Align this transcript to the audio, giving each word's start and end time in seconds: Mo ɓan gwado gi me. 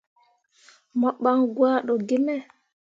Mo 0.99 1.09
ɓan 1.21 1.39
gwado 1.55 1.93
gi 2.07 2.17
me. 2.25 2.35